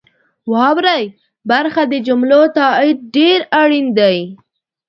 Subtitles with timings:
[0.51, 1.03] واورئ
[1.49, 4.17] برخه د جملو تایید ډیر اړین دی.